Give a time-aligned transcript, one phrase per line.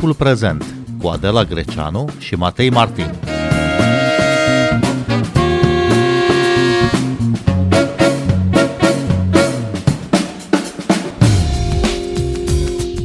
[0.00, 0.64] Timpul prezent
[1.02, 3.14] cu Adela Greceanu și Matei Martin.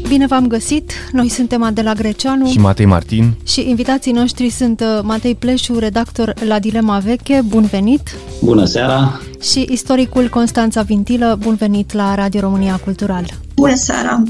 [0.08, 0.91] Bine v-am găsit!
[1.12, 6.34] Noi suntem Adela Greceanu și Matei Martin și invitații noștri sunt uh, Matei Pleșu, redactor
[6.48, 8.16] la Dilema Veche, bun venit!
[8.43, 9.20] Bună seara!
[9.41, 13.26] Și istoricul Constanța Vintilă, bun venit la Radio România Cultural!
[13.55, 14.23] Bună seara!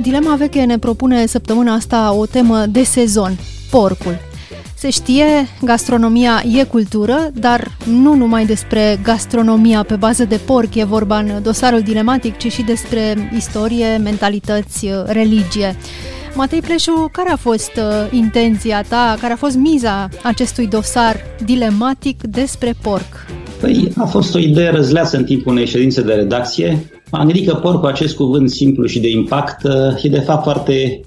[0.00, 3.38] Dilema Veche ne propune săptămâna asta o temă de sezon,
[3.70, 4.18] porcul.
[4.74, 5.24] Se știe,
[5.62, 11.42] gastronomia e cultură, dar nu numai despre gastronomia pe bază de porc e vorba în
[11.42, 15.76] dosarul dilematic, ci și despre istorie, mentalități, religie.
[16.34, 22.22] Matei Pleșu, care a fost uh, intenția ta, care a fost miza acestui dosar dilematic
[22.22, 23.26] despre porc?
[23.60, 26.78] Păi, a fost o idee răzleasă în timpul unei ședințe de redacție.
[27.10, 31.00] Am gândit că porcul, acest cuvânt simplu și de impact, uh, e de fapt foarte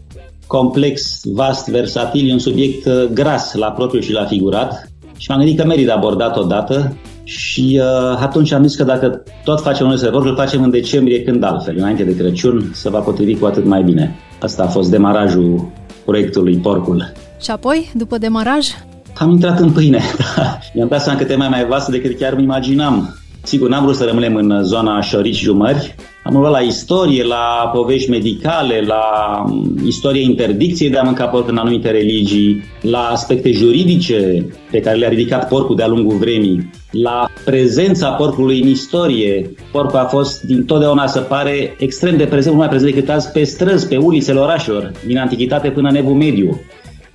[0.47, 5.39] complex, vast, versatil, e un subiect uh, gras la propriu și la figurat și m-am
[5.39, 9.97] gândit că merită abordat odată și uh, atunci am zis că dacă tot facem un
[9.97, 13.65] servor, îl facem în decembrie când altfel, înainte de Crăciun, să va potrivi cu atât
[13.65, 14.15] mai bine.
[14.41, 15.71] Asta a fost demarajul
[16.05, 17.11] proiectului Porcul.
[17.41, 18.67] Și apoi, după demaraj?
[19.13, 20.01] Am intrat în pâine,
[20.35, 20.57] da.
[20.73, 23.18] Mi-am dat seama că tema mai vastă decât chiar îmi imaginam.
[23.43, 28.09] Sigur, n-am vrut să rămânem în zona șorici jumări, am luat la istorie, la povești
[28.09, 29.03] medicale, la
[29.47, 34.97] mm, istoria interdicției de a mânca porc în anumite religii, la aspecte juridice pe care
[34.97, 39.51] le-a ridicat porcul de-a lungul vremii, la prezența porcului în istorie.
[39.71, 43.31] Porcul a fost din totdeauna, să pare, extrem de prezent, mult mai prezent decât azi,
[43.31, 46.61] pe străzi, pe ulițele orașelor, din antichitate până în evul mediu.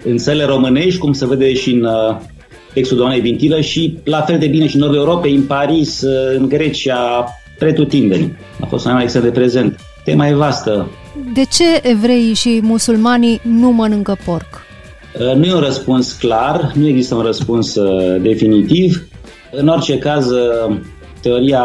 [0.05, 1.89] În țările românești, cum se vede și în
[2.75, 6.01] uh, textul doamnei Vintilă și la fel de bine și în nordul Europei, în Paris,
[6.01, 8.37] uh, în Grecia, pretutindeni.
[8.61, 9.81] A fost mai extrem de prezent.
[10.05, 10.91] Tema e vastă.
[11.35, 14.63] De ce evreii și musulmanii nu mănâncă porc?
[15.19, 19.09] Uh, nu e un răspuns clar, nu există un răspuns uh, definitiv.
[19.51, 20.77] În orice caz, uh,
[21.21, 21.65] teoria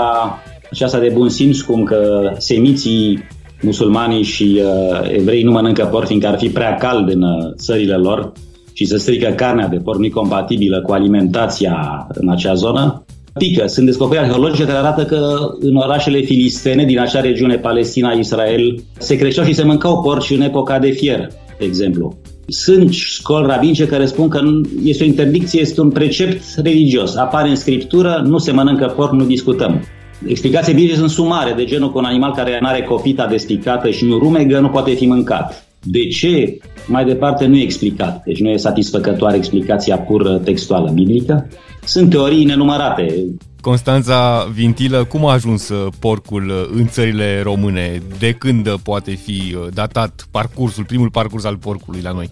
[0.71, 3.27] aceasta de bun simț, cum că semiții
[3.61, 7.95] musulmanii și uh, evrei nu mănâncă porc fiindcă ar fi prea cald în uh, țările
[7.95, 8.31] lor
[8.79, 13.67] și să strică carnea de porc nu compatibilă cu alimentația în acea zonă, pică.
[13.67, 19.15] Sunt descoperiri arheologice care arată că în orașele filistene din acea regiune, Palestina, Israel, se
[19.15, 22.17] creșteau și se mâncau porci în epoca de fier, de exemplu.
[22.47, 24.41] Sunt școli rabinice care spun că
[24.83, 27.15] este o interdicție, este un precept religios.
[27.15, 29.83] Apare în scriptură, nu se mănâncă porc, nu discutăm.
[30.27, 34.05] Explicații biblice sunt sumare, de genul că un animal care nu are copita despicată și
[34.05, 35.68] nu rumegă nu poate fi mâncat.
[35.83, 36.57] De ce?
[36.87, 38.23] Mai departe nu e explicat.
[38.25, 41.47] Deci nu e satisfăcătoare explicația pur textuală biblică.
[41.83, 43.25] Sunt teorii nenumărate.
[43.61, 48.01] Constanța Vintilă, cum a ajuns uh, porcul uh, în țările române?
[48.19, 52.29] De când uh, poate fi datat parcursul, primul parcurs al porcului la noi?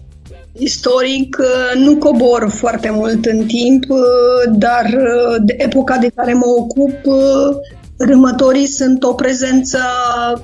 [0.58, 1.36] Istoric
[1.84, 3.84] nu cobor foarte mult în timp,
[4.52, 4.84] dar
[5.44, 6.94] de epoca de care mă ocup
[7.98, 9.78] Râmătorii sunt o prezență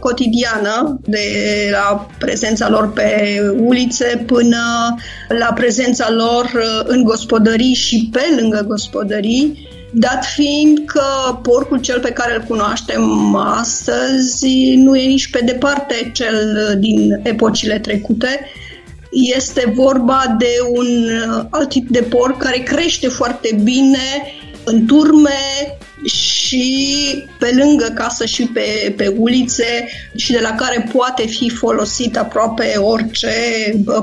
[0.00, 1.28] cotidiană, de
[1.70, 4.94] la prezența lor pe ulițe până
[5.28, 6.50] la prezența lor
[6.84, 11.03] în gospodării și pe lângă gospodării, dat fiind că
[11.42, 17.78] porcul cel pe care îl cunoaștem astăzi nu e nici pe departe cel din epocile
[17.78, 18.41] trecute,
[19.10, 21.09] este vorba de un
[21.50, 24.32] alt tip de porc care crește foarte bine
[24.65, 25.31] în turme,
[26.04, 32.16] și pe lângă casă și pe, pe ulițe și de la care poate fi folosit
[32.16, 33.28] aproape orice.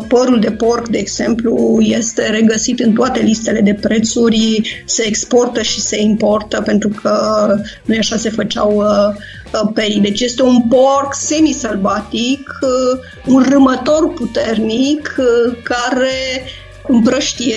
[0.08, 5.80] Părul de porc, de exemplu, este regăsit în toate listele de prețuri, se exportă și
[5.80, 7.46] se importă pentru că
[7.86, 10.00] nu așa se făceau uh, perii.
[10.00, 16.44] Deci este un porc semi-sălbatic, uh, un râmător puternic uh, care
[16.88, 17.56] împrăștie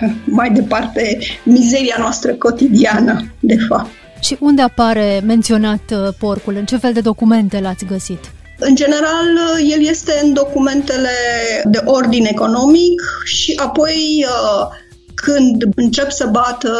[0.38, 3.90] mai departe mizeria noastră cotidiană, de fapt.
[4.20, 6.56] Și unde apare menționat uh, porcul?
[6.56, 8.32] În ce fel de documente l-ați găsit?
[8.58, 11.08] În general, uh, el este în documentele
[11.64, 14.66] de ordin economic și apoi uh,
[15.14, 16.70] când încep să bată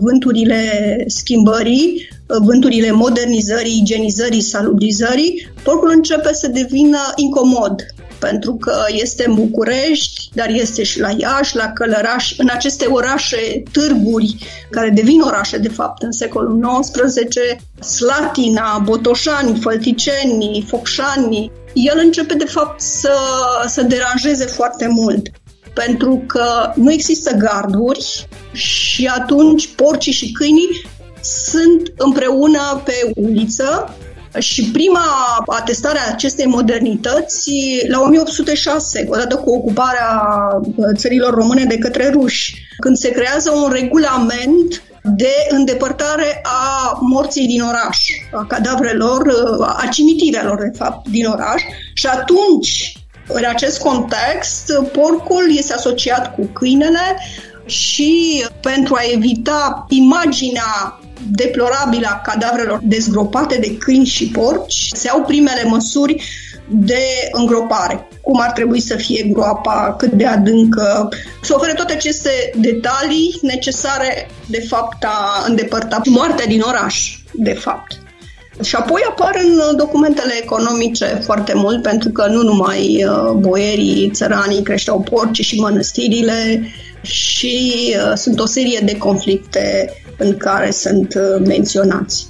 [0.00, 0.58] vânturile
[1.06, 7.82] schimbării, vânturile modernizării, igienizării, salubrizării, porcul începe să devină incomod
[8.28, 13.62] pentru că este în București, dar este și la Iași, la Călăraș, în aceste orașe,
[13.72, 14.36] târguri,
[14.70, 17.36] care devin orașe, de fapt, în secolul XIX,
[17.86, 23.14] Slatina, Botoșani, Fălticeni, Focșani, el începe, de fapt, să,
[23.66, 25.28] să deranjeze foarte mult
[25.74, 30.86] pentru că nu există garduri și atunci porcii și câinii
[31.20, 33.94] sunt împreună pe uliță
[34.38, 35.04] Și prima
[35.46, 37.50] atestare a acestei modernități
[37.88, 40.30] la 1806, odată cu ocuparea
[40.94, 47.62] țărilor române de către ruși, când se creează un regulament de îndepărtare a morții din
[47.62, 47.98] oraș,
[48.32, 49.22] a cadavrelor,
[49.60, 51.62] a cimitirelor, de fapt, din oraș.
[51.94, 52.92] Și atunci,
[53.28, 57.18] în acest context, porcul este asociat cu câinele
[57.66, 65.22] și pentru a evita imaginea deplorabilă a cadavrelor dezgropate de câini și porci, se iau
[65.22, 66.24] primele măsuri
[66.68, 68.08] de îngropare.
[68.20, 71.08] Cum ar trebui să fie groapa, cât de adâncă.
[71.42, 77.98] Se oferă toate aceste detalii necesare, de fapt, a îndepărta moartea din oraș, de fapt.
[78.62, 84.62] Și apoi apar în documentele economice foarte mult, pentru că nu numai uh, boierii, țăranii
[84.62, 86.68] creșteau porci și mănăstirile
[87.02, 92.26] și uh, sunt o serie de conflicte în care sunt uh, menționați.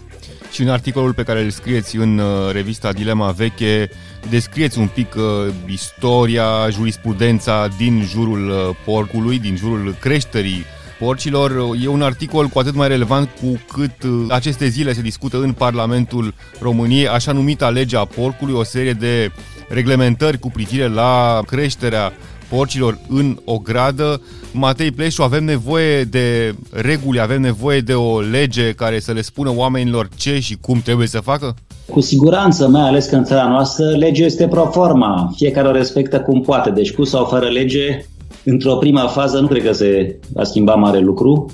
[0.53, 2.21] Și în articolul pe care îl scrieți în
[2.53, 3.91] revista Dilema Veche,
[4.31, 5.23] descrieți un pic uh,
[5.67, 10.65] istoria, jurisprudența din jurul uh, porcului, din jurul creșterii
[10.99, 11.75] porcilor.
[11.83, 15.53] E un articol cu atât mai relevant cu cât uh, aceste zile se discută în
[15.53, 19.31] Parlamentul României, așa numita legea porcului, o serie de
[19.69, 22.13] reglementări cu privire la creșterea
[22.49, 24.20] porcilor în o gradă.
[24.52, 29.52] Matei Pleșu, avem nevoie de reguli, avem nevoie de o lege care să le spună
[29.56, 31.55] oamenilor ce și cum trebuie să facă?
[31.91, 35.31] Cu siguranță, mai ales că în țara noastră legea este pro forma.
[35.37, 36.70] Fiecare o respectă cum poate.
[36.70, 38.05] Deci cu sau fără lege,
[38.44, 41.50] într-o prima fază nu cred că se va schimba mare lucru.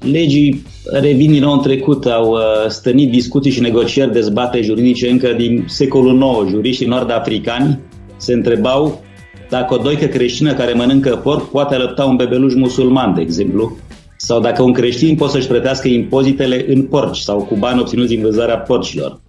[0.00, 5.32] Legii revin din nou în trecut, au uh, stănit discuții și negocieri, dezbate juridice încă
[5.36, 6.50] din secolul IX.
[6.50, 7.80] Juriștii nord-africani
[8.16, 9.03] se întrebau
[9.48, 13.76] dacă o doică creștină care mănâncă porc poate alăpta un bebeluș musulman, de exemplu,
[14.16, 18.20] sau dacă un creștin poate să-și plătească impozitele în porci sau cu bani obținuți din
[18.20, 19.20] vânzarea porcilor.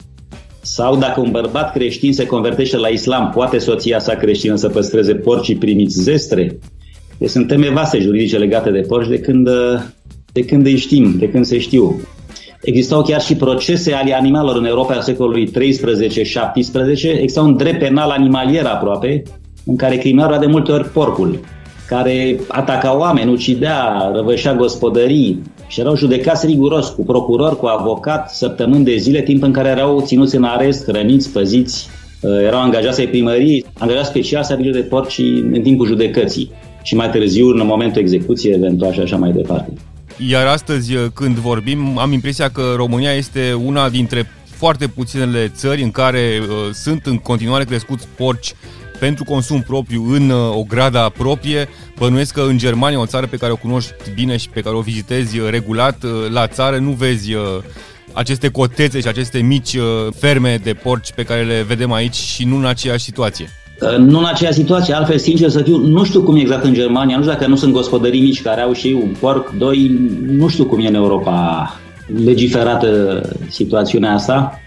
[0.61, 5.15] Sau dacă un bărbat creștin se convertește la islam, poate soția sa creștină să păstreze
[5.15, 6.59] porcii primiți zestre?
[7.17, 9.49] Deci sunt teme vase juridice legate de porci de când,
[10.31, 12.01] de când îi știm, de când se știu.
[12.61, 15.51] Existau chiar și procese ale animalelor în Europa a secolului 13-17,
[17.03, 19.23] exista un drept penal animalier aproape,
[19.65, 21.39] în care criminalul era de multe ori porcul,
[21.87, 28.83] care ataca oameni, ucidea, răvășea gospodării și erau judecați riguros cu procuror, cu avocat, săptămâni
[28.83, 31.89] de zile, timp în care erau ținuți în arest, hrăniți, păziți,
[32.21, 35.17] uh, erau angajați ai primării, angajați special să de porci
[35.51, 36.51] în timpul judecății
[36.83, 39.73] și mai târziu în momentul execuției eventual și așa mai departe.
[40.29, 45.81] Iar astăzi, uh, când vorbim, am impresia că România este una dintre foarte puținele țări
[45.81, 48.53] în care uh, sunt în continuare crescuți porci
[49.05, 51.67] pentru consum propriu în uh, o grada proprie.
[51.97, 54.79] Bănuiesc că în Germania, o țară pe care o cunoști bine și pe care o
[54.79, 57.31] vizitezi uh, regulat, uh, la țară nu vezi
[58.13, 59.77] aceste cotețe și aceste mici
[60.15, 63.49] ferme de porci pe care le vedem aici și nu în aceeași situație.
[63.97, 67.15] Nu în aceeași situație, altfel, sincer să fiu, nu știu cum e exact în Germania,
[67.15, 70.65] nu știu dacă nu sunt gospodării mici care au și un porc, doi, nu știu
[70.65, 71.79] cum e în Europa
[72.25, 74.59] legiferată situațiunea asta.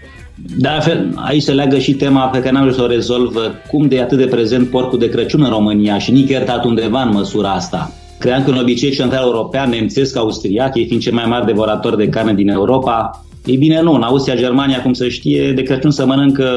[0.57, 3.35] De altfel, aici se leagă și tema pe care n-am vrut să o rezolv,
[3.71, 7.13] cum de atât de prezent porcul de Crăciun în România și nici iertat undeva în
[7.13, 7.91] măsura asta.
[8.19, 12.09] Cream că în obicei central european, nemțesc, austriac, ei fiind cei mai mari devoratori de
[12.09, 16.05] carne din Europa, ei bine, nu, în Austria, Germania, cum se știe, de Crăciun să
[16.05, 16.49] mănâncă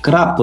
[0.00, 0.38] crap,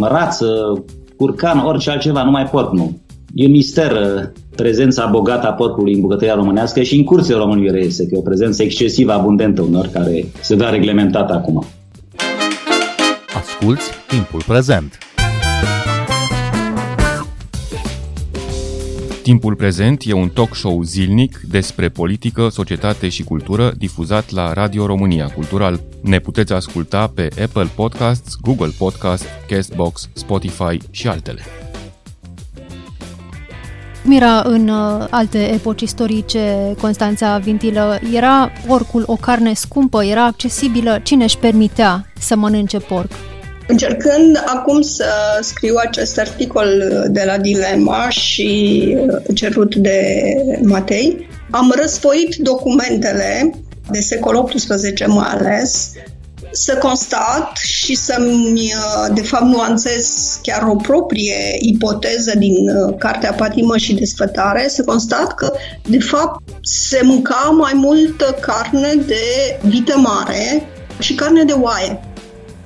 [0.00, 0.84] rață,
[1.16, 2.98] curcan, orice altceva, numai porc nu.
[3.34, 4.22] E un mister uh,
[4.56, 8.22] prezența bogată a porcului în bucătăria românească și în curțe românii reiese, că e o
[8.22, 11.64] prezență excesiv abundentă unor care se dă reglementată acum.
[13.64, 14.98] Asculți timpul prezent.
[19.22, 24.86] Timpul prezent e un talk show zilnic despre politică, societate și cultură difuzat la Radio
[24.86, 25.80] România Cultural.
[26.02, 31.40] Ne puteți asculta pe Apple Podcasts, Google Podcasts, Castbox, Spotify și altele.
[34.02, 41.00] Mira, în uh, alte epoci istorice, Constanța Vintilă, era porcul o carne scumpă, era accesibilă,
[41.02, 43.10] cine își permitea să mănânce porc?
[43.66, 45.04] Încercând acum să
[45.40, 46.68] scriu acest articol
[47.10, 50.22] de la Dilema și uh, cerut de
[50.62, 53.54] Matei, am răsfoit documentele
[53.90, 55.92] de secol XVIII mai ales,
[56.50, 63.32] să constat și să-mi, uh, de fapt, nuanțez chiar o proprie ipoteză din uh, Cartea
[63.32, 65.52] Patimă și Desfătare, să constat că,
[65.88, 70.68] de fapt, se mânca mai multă carne de vită mare
[70.98, 72.00] și carne de oaie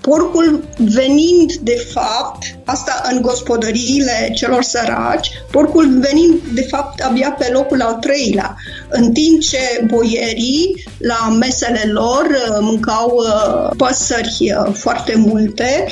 [0.09, 7.49] porcul venind de fapt, asta în gospodăriile celor săraci, porcul venind de fapt abia pe
[7.53, 8.57] locul al treilea,
[8.89, 15.87] în timp ce boierii la mesele lor uh, mâncau uh, păsări uh, foarte multe,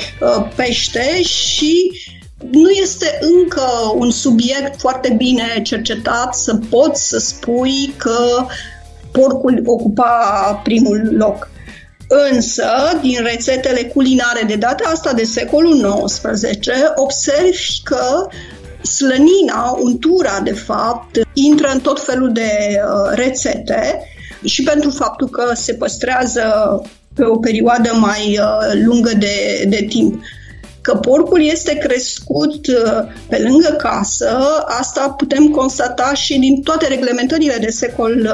[0.55, 1.91] pește și
[2.51, 8.45] nu este încă un subiect foarte bine cercetat să poți să spui că
[9.11, 11.49] porcul ocupa primul loc.
[12.07, 12.65] Însă,
[13.01, 18.27] din rețetele culinare de data asta de secolul XIX, observi că
[18.81, 23.99] slănina, untura, de fapt, intră în tot felul de uh, rețete
[24.43, 26.43] și pentru faptul că se păstrează
[27.15, 30.23] pe o perioadă mai uh, lungă de, de timp.
[30.81, 34.37] Că porcul este crescut uh, pe lângă casă,
[34.79, 38.31] asta putem constata și din toate reglementările de secol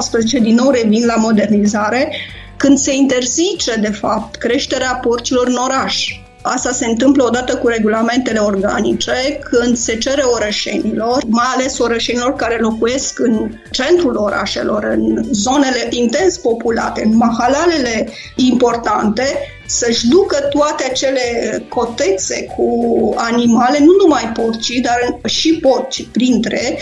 [0.00, 2.12] XIX, uh, din nou revin la modernizare,
[2.58, 6.20] când se interzice, de fapt, creșterea porcilor în oraș.
[6.42, 12.58] Asta se întâmplă odată cu regulamentele organice, când se cere orășenilor, mai ales orășenilor care
[12.60, 21.20] locuiesc în centrul orașelor, în zonele intens populate, în mahalalele importante, să-și ducă toate acele
[21.68, 22.68] cotețe cu
[23.16, 26.78] animale, nu numai porci, dar și porci printre,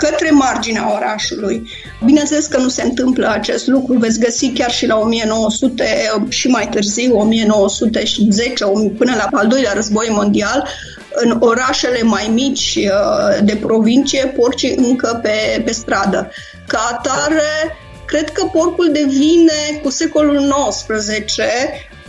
[0.00, 1.70] către marginea orașului.
[2.04, 5.84] Bineînțeles că nu se întâmplă acest lucru, veți găsi chiar și la 1900
[6.28, 8.64] și mai târziu, 1910,
[8.98, 10.68] până la al doilea război mondial,
[11.10, 16.30] în orașele mai mici uh, de provincie, porcii încă pe, pe stradă.
[16.66, 17.76] Ca atare,
[18.06, 21.42] cred că porcul devine cu secolul XIX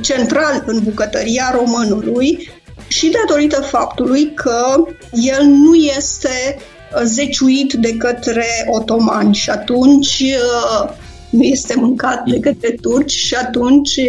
[0.01, 2.51] central în bucătăria românului
[2.87, 6.57] și datorită faptului că el nu este
[7.03, 10.89] zeciuit de către otomani și atunci uh,
[11.29, 13.99] nu este mâncat de către turci și atunci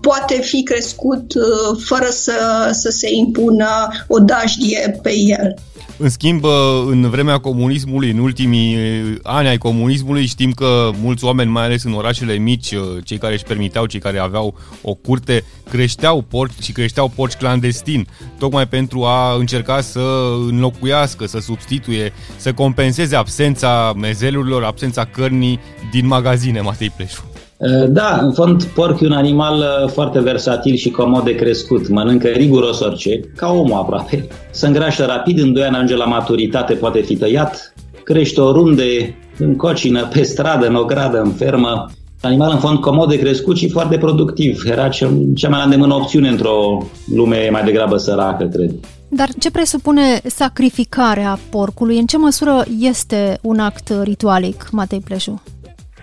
[0.00, 5.54] poate fi crescut uh, fără să, să se impună o dajdie pe el.
[6.02, 6.44] În schimb,
[6.86, 8.76] în vremea comunismului, în ultimii
[9.22, 13.44] ani ai comunismului, știm că mulți oameni, mai ales în orașele mici, cei care își
[13.44, 18.06] permiteau, cei care aveau o curte, creșteau porci și creșteau porci clandestin,
[18.38, 20.00] tocmai pentru a încerca să
[20.48, 27.29] înlocuiască, să substituie, să compenseze absența mezelurilor, absența cărnii din magazine, Matei Pleșu.
[27.60, 31.88] Eh, da, în fond, porc e un animal eh, foarte versatil și comod de crescut.
[31.88, 34.28] Mănâncă riguros orice, ca omul aproape.
[34.50, 39.56] Se îngrașă rapid, în 2 ani ajunge la maturitate, poate fi tăiat, crește oriunde, în
[39.56, 41.90] cocină, pe stradă, în ogradă, în fermă.
[42.20, 44.62] Animal în fond comod de crescut și foarte productiv.
[44.66, 44.88] Era
[45.34, 48.74] cea mai la îndemână opțiune într-o lume mai degrabă săracă, cred.
[49.08, 51.98] Dar ce presupune sacrificarea porcului?
[51.98, 55.42] În ce măsură este un act ritualic, Matei Pleșu?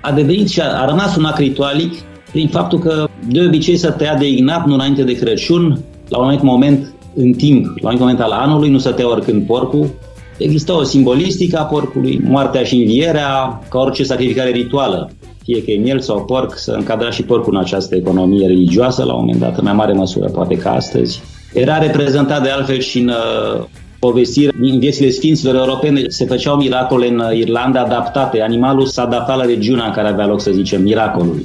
[0.01, 1.93] A devenit și a, a rămas un act ritualic
[2.31, 6.23] prin faptul că de obicei se tăia de ignat nu înainte de Crăciun, la un
[6.23, 9.89] anumit moment în timp, la un anumit moment al anului, nu se tăia oricând porcul.
[10.37, 15.11] Există o simbolistică a porcului, moartea și învierea, ca orice sacrificare rituală.
[15.43, 19.13] Fie că e miel sau porc, să încadra și porcul în această economie religioasă, la
[19.13, 21.21] un moment dat, în mai mare măsură, poate ca astăzi.
[21.53, 23.63] Era reprezentat de altfel și în uh,
[23.99, 28.41] povestiri din viețile sfinților europene se făceau miracole în Irlanda adaptate.
[28.41, 31.41] Animalul s-a adaptat la regiunea în care avea loc, să zicem, miracolul.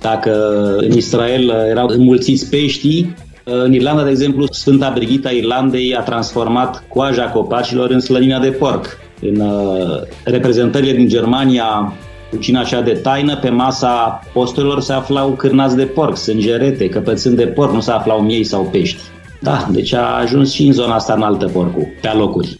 [0.00, 0.32] Dacă
[0.76, 7.24] în Israel erau înmulțiți peștii, în Irlanda, de exemplu, Sfânta Brigita Irlandei a transformat coaja
[7.24, 8.98] copacilor în slănina de porc.
[9.20, 11.92] În uh, reprezentările din Germania,
[12.30, 17.46] cucina așa de taină, pe masa apostolilor se aflau cârnați de porc, sângerete, căpățâni de
[17.46, 19.00] porc, nu se aflau miei sau pești.
[19.42, 22.56] Da, deci a ajuns și în zona asta înaltă porcul, pe alocuri.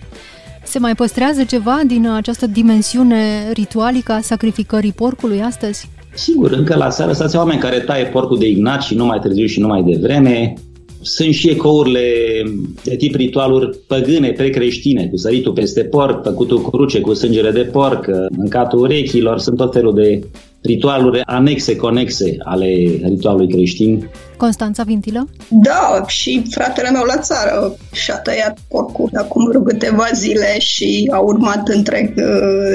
[0.63, 5.91] Se mai păstrează ceva din această dimensiune ritualică a sacrificării porcului astăzi?
[6.15, 9.47] Sigur, încă la seară stați oameni care taie porcul de ignat și nu mai târziu
[9.47, 10.55] și nu mai devreme.
[11.01, 12.01] Sunt și ecourile
[12.85, 17.63] de tip ritualuri păgâne, precreștine, cu săritul peste porc, făcutul cu cruce, cu sângele de
[17.73, 20.21] porc, mâncatul urechilor, sunt tot felul de
[20.63, 22.67] ritualuri anexe, conexe ale
[23.03, 24.09] ritualului creștin.
[24.37, 25.29] Constanța Vintilă?
[25.49, 31.19] Da, și fratele meu la țară și-a tăiat porcul acum vreo câteva zile și a
[31.19, 32.25] urmat întreg uh,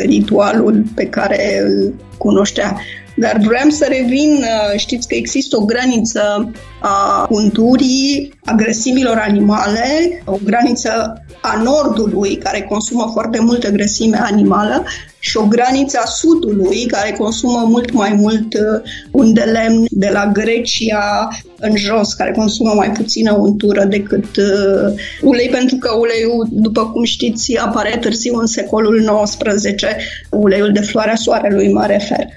[0.05, 2.77] ritualul pe care îl cunoștea.
[3.19, 10.37] Dar vreau să revin, uh, știți că există o graniță a culturii agresivilor animale, o
[10.43, 14.83] graniță a nordului, care consumă foarte multă grăsime animală,
[15.19, 18.81] și o graniță a sudului, care consumă mult mai mult uh,
[19.11, 21.27] un de lemn de la Grecia
[21.59, 27.03] în jos, care consumă mai puțină untură decât uh, ulei, pentru că uleiul, după cum
[27.03, 29.83] știți, apare târziu în secolul XIX,
[30.31, 32.27] uleiul de floarea soarelui mă refer.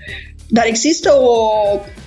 [0.53, 1.51] Dar există o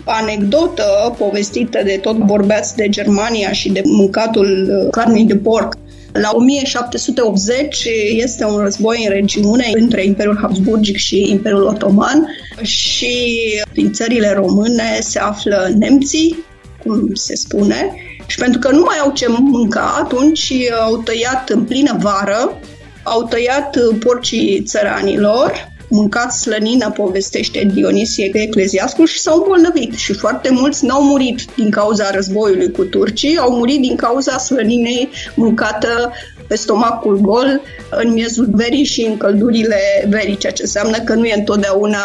[0.05, 5.73] anecdotă povestită de tot vorbeați de Germania și de mâncatul uh, carnei de porc.
[6.11, 12.27] La 1780 este un război în regiune între Imperiul Habsburgic și Imperiul Otoman
[12.61, 13.27] și
[13.73, 16.43] din țările române se află nemții,
[16.83, 17.93] cum se spune,
[18.27, 22.59] și pentru că nu mai au ce mânca, atunci au tăiat în plină vară,
[23.03, 29.93] au tăiat porcii țăranilor mâncat slănină, povestește Dionisie Ecleziascul, și s-au îmbolnăvit.
[29.93, 35.09] Și foarte mulți n-au murit din cauza războiului cu turcii, au murit din cauza slăninei
[35.35, 36.11] mâncată
[36.47, 39.77] pe stomacul gol în miezul verii și în căldurile
[40.09, 41.99] verii, ceea ce înseamnă că nu e întotdeauna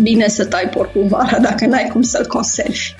[0.00, 2.94] bine să tai porcul vara dacă n-ai cum să-l conservi.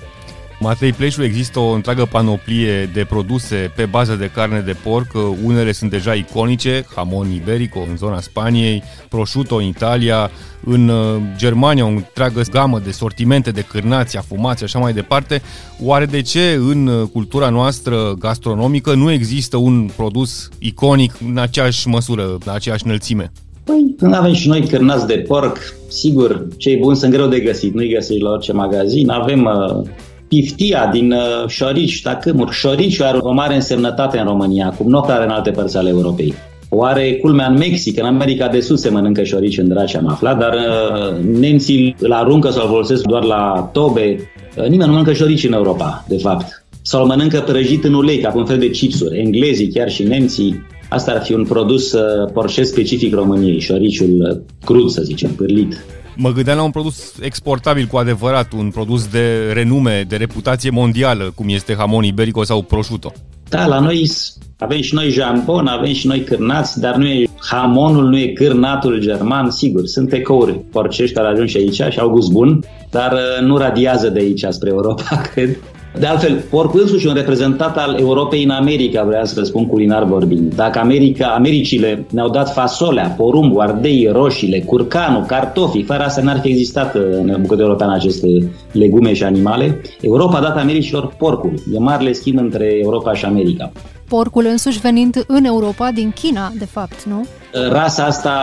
[0.62, 5.06] Matei Pleșu există o întreagă panoplie de produse pe bază de carne de porc.
[5.44, 10.30] Unele sunt deja iconice, hamon iberico în zona Spaniei, prosciutto în Italia,
[10.64, 15.42] în uh, Germania o întreagă gamă de sortimente de cârnați, afumați așa mai departe.
[15.82, 21.88] Oare de ce în uh, cultura noastră gastronomică nu există un produs iconic în aceeași
[21.88, 23.32] măsură, la aceeași înălțime?
[23.64, 27.74] Păi, când avem și noi cârnați de porc, sigur, cei buni sunt greu de găsit,
[27.74, 29.10] nu-i găsești la orice magazin.
[29.10, 29.88] Avem uh,
[30.32, 32.52] piftia din uh, șorici, tacâmuri.
[32.52, 36.34] Șoriciul are o mare însemnătate în România, cum nu are în alte părți ale Europei.
[36.68, 40.38] Oare culmea în Mexic, în America de Sud se mănâncă șorici în Draci, am aflat,
[40.38, 44.30] dar uh, nemții îl aruncă sau îl folosesc doar la tobe.
[44.56, 46.64] Uh, nimeni nu mănâncă șorici în Europa, de fapt.
[46.82, 49.18] Sau îl mănâncă prăjit în ulei, ca un fel de chipsuri.
[49.18, 54.38] Englezii, chiar și nemții, asta ar fi un produs uh, porcesc specific României, șoriciul uh,
[54.64, 55.84] crud, să zicem, pârlit.
[56.16, 61.32] Mă gândeam la un produs exportabil cu adevărat, un produs de renume, de reputație mondială,
[61.34, 63.12] cum este hamon iberico sau prosciutto.
[63.48, 64.10] Da, la noi
[64.58, 69.00] avem și noi jambon, avem și noi cârnați, dar nu e hamonul, nu e cârnatul
[69.00, 69.86] german, sigur.
[69.86, 74.08] Sunt ecouri porcești care ajung și aici și au gust bun, dar uh, nu radiază
[74.08, 75.58] de aici spre Europa, cred.
[75.98, 80.04] De altfel, porcul însuși un reprezentat al Europei în America, vreau să vă spun culinar
[80.04, 80.54] vorbind.
[80.54, 86.48] Dacă America, Americile ne-au dat fasolea, porumbul, ardei, roșiile, curcanul, cartofii, fără asta n-ar fi
[86.48, 88.26] existat în bucătăria europeană aceste
[88.72, 91.54] legume și animale, Europa a dat Americilor porcul.
[91.74, 93.72] E marele schimb între Europa și America.
[94.08, 97.26] Porcul însuși venind în Europa din China, de fapt, nu?
[97.52, 98.34] Rasa asta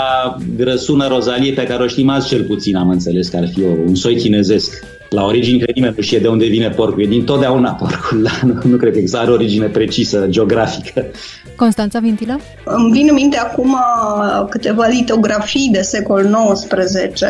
[0.55, 3.95] grăsună rozalie pe care o știm azi cel puțin, am înțeles că ar fi un
[3.95, 7.03] soi chinezesc la origini, cred nimeni nu știe de unde vine porcul.
[7.03, 8.31] E din totdeauna porcul, da?
[8.45, 11.05] nu, nu cred că are origine precisă, geografică.
[11.55, 12.39] Constanța Vintilă?
[12.63, 13.77] Îmi vin în minte acum
[14.49, 17.21] câteva litografii de secol XIX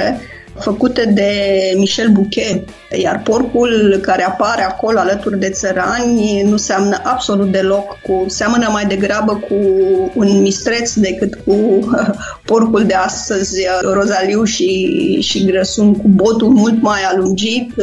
[0.59, 1.31] făcute de
[1.77, 2.69] Michel Bouquet,
[3.01, 8.85] iar porcul care apare acolo alături de țărani nu seamănă absolut deloc cu, seamănă mai
[8.85, 9.55] degrabă cu
[10.15, 11.53] un mistreț decât cu
[12.45, 17.73] porcul de astăzi, rozaliu și, și grăsun, cu botul mult mai alungit,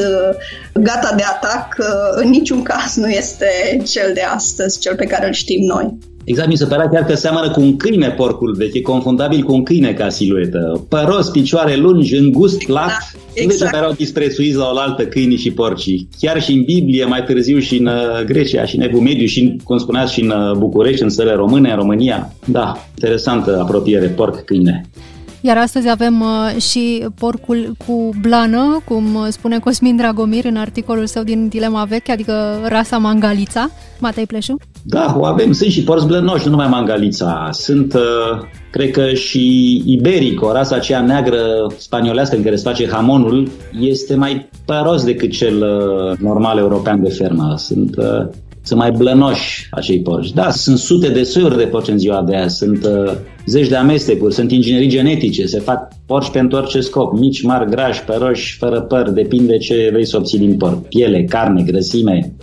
[0.73, 1.77] gata de atac,
[2.11, 3.47] în niciun caz nu este
[3.85, 5.99] cel de astăzi, cel pe care îl știm noi.
[6.27, 9.53] Exact, mi se părea chiar că seamănă cu un câine porcul vechi, e confundabil cu
[9.53, 10.87] un câine ca siluetă.
[10.89, 12.87] Păros, picioare lungi, îngust, lat.
[12.87, 13.73] Da, exact.
[13.73, 16.09] care au disprețuiți la oaltă câinii și porcii.
[16.21, 19.57] Chiar și în Biblie, mai târziu și în uh, Grecia, și în Evul Mediu, și,
[19.65, 22.33] cum spuneați, și în uh, București, în țările române, în România.
[22.45, 24.91] Da, interesantă apropiere, porc-câine.
[25.47, 31.07] Iar astăzi avem uh, și porcul cu blană, cum uh, spune Cosmin Dragomir în articolul
[31.07, 32.33] său din Dilema Veche, adică
[32.69, 33.71] rasa Mangalița.
[34.01, 34.57] Matei Pleșu?
[34.83, 35.53] Da, o avem.
[35.53, 37.49] Sunt și porci blănoși, nu numai Mangalița.
[37.53, 38.01] Sunt, uh,
[38.71, 41.41] cred că și Iberico, rasa aceea neagră
[41.77, 43.49] spaniolească în care se face hamonul,
[43.81, 45.65] este mai păros decât cel
[46.19, 47.55] normal european de fermă.
[47.57, 47.97] Sunt
[48.66, 50.33] sunt mai blănoși acei porci.
[50.33, 53.12] Da, sunt sute de soiuri de porci în ziua de azi, sunt uh,
[53.46, 58.05] zeci de amestecuri, sunt inginerii genetice, se fac porci pentru orice scop, mici, mari, grași,
[58.05, 62.35] păroși, fără păr, depinde ce vrei să obții din porc, piele, carne, grăsime.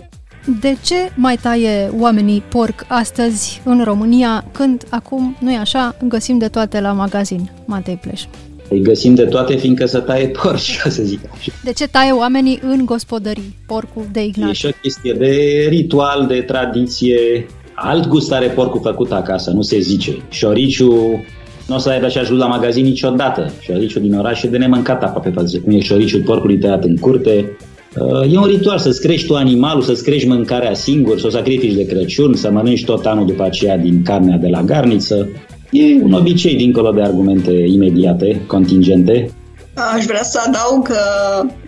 [0.60, 6.38] De ce mai taie oamenii porc astăzi în România, când acum, nu e așa, găsim
[6.38, 8.22] de toate la magazin, Matei Pleș?
[8.68, 11.52] Îi găsim de toate, fiindcă să taie porci, ca să zic așa.
[11.64, 14.50] De ce taie oamenii în gospodării porcul de Ignat?
[14.50, 17.46] E și o chestie de ritual, de tradiție.
[17.74, 20.16] Alt gust are porcul făcut acasă, nu se zice.
[20.28, 21.24] Șoriciu
[21.66, 23.52] nu o să aibă așa gust la magazin niciodată.
[23.60, 27.56] Șoriciu din oraș e de nemâncat aproape față cum e șoriciul porcului tăiat în curte.
[27.98, 31.74] Uh, e un ritual să-ți crești tu animalul, să-ți crești mâncarea singur, să o sacrifici
[31.74, 35.28] de Crăciun, să mănânci tot anul după aceea din carnea de la garniță.
[35.74, 39.30] E un obicei dincolo de argumente imediate, contingente.
[39.74, 40.98] Aș vrea să adaug că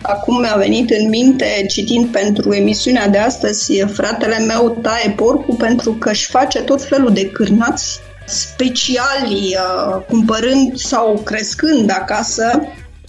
[0.01, 5.91] acum mi-a venit în minte, citind pentru emisiunea de astăzi, fratele meu taie porcul pentru
[5.91, 12.61] că își face tot felul de cârnați speciali, uh, cumpărând sau crescând acasă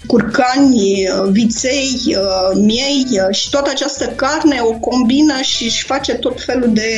[0.06, 2.16] curcani, viței,
[2.54, 6.90] miei și toată această carne o combină și își face tot felul de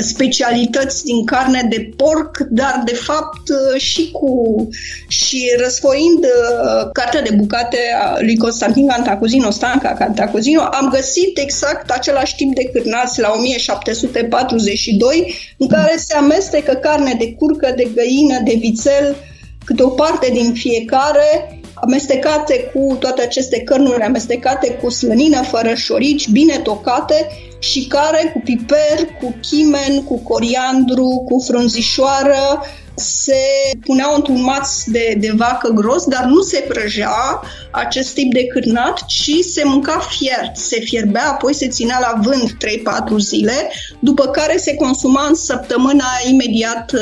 [0.00, 3.42] specialități din carne de porc, dar de fapt
[3.76, 4.68] și cu
[5.08, 6.26] și răsfoind
[6.92, 12.70] cartea de bucate a lui Constantin Cantacuzino, Stanca Cantacuzino, am găsit exact același tip de
[12.72, 19.16] cârnați la 1742 în care se amestecă carne de curcă, de găină, de vițel,
[19.64, 26.28] câte o parte din fiecare amestecate cu toate aceste cărnuri amestecate cu slănină fără șorici,
[26.28, 27.26] bine tocate
[27.58, 32.60] și care cu piper, cu chimen, cu coriandru, cu frunzișoară
[32.94, 33.40] se
[33.84, 39.04] puneau într-un maț de, de vacă gros, dar nu se prăjea acest tip de cârnat,
[39.06, 40.56] ci se mânca fiert.
[40.56, 42.56] Se fierbea, apoi se ținea la vânt
[43.14, 47.00] 3-4 zile, după care se consuma în săptămâna imediat uh,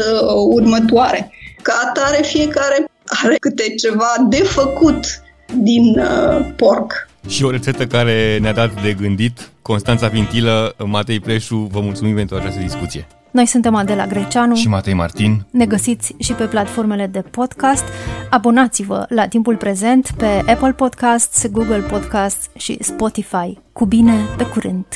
[0.48, 1.30] următoare.
[1.62, 5.22] Ca atare, fiecare are câte ceva de făcut
[5.56, 7.08] din uh, porc.
[7.28, 9.50] Și o rețetă care ne-a dat de gândit.
[9.62, 13.06] Constanța Vintilă, Matei Preșu, vă mulțumim pentru această discuție.
[13.30, 15.46] Noi suntem Adela Greceanu și Matei Martin.
[15.50, 17.84] Ne găsiți și pe platformele de podcast.
[18.30, 23.58] Abonați-vă la timpul prezent pe Apple Podcasts, Google Podcasts și Spotify.
[23.72, 24.86] Cu bine, pe curând!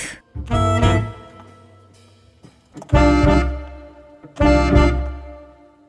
[4.39, 4.98] Thank you.